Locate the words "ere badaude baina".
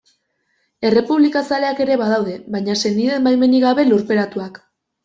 1.87-2.79